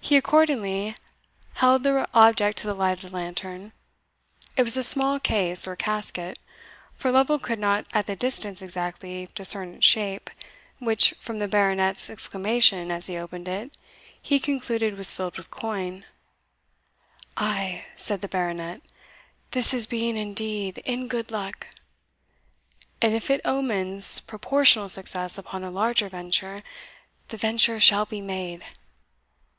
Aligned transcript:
He 0.00 0.16
accordingly 0.16 0.94
held 1.54 1.82
the 1.82 2.08
object 2.14 2.56
to 2.58 2.66
the 2.66 2.72
light 2.72 2.92
of 2.94 3.02
the 3.10 3.14
lantern. 3.14 3.72
It 4.56 4.62
was 4.62 4.76
a 4.78 4.82
small 4.82 5.20
case, 5.20 5.66
or 5.66 5.76
casket, 5.76 6.38
for 6.94 7.10
Lovel 7.10 7.38
could 7.38 7.58
not 7.58 7.84
at 7.92 8.06
the 8.06 8.16
distance 8.16 8.62
exactly 8.62 9.28
discern 9.34 9.74
its 9.74 9.86
shape, 9.86 10.30
which, 10.78 11.12
from 11.18 11.40
the 11.40 11.48
Baronet's 11.48 12.08
exclamation 12.08 12.90
as 12.90 13.08
he 13.08 13.18
opened 13.18 13.48
it, 13.48 13.76
he 14.22 14.40
concluded 14.40 14.96
was 14.96 15.12
filled 15.12 15.36
with 15.36 15.50
coin. 15.50 16.06
"Ay," 17.36 17.84
said 17.94 18.22
the 18.22 18.28
Baronet, 18.28 18.80
"this 19.50 19.74
is 19.74 19.86
being 19.86 20.16
indeed 20.16 20.78
in 20.86 21.06
good 21.08 21.30
luck! 21.30 21.66
and 23.02 23.12
if 23.12 23.28
it 23.30 23.42
omens 23.44 24.20
proportional 24.20 24.88
success 24.88 25.36
upon 25.36 25.62
a 25.64 25.70
larger 25.70 26.08
venture, 26.08 26.62
the 27.28 27.36
venture 27.36 27.78
shall 27.78 28.06
be 28.06 28.22
made. 28.22 28.64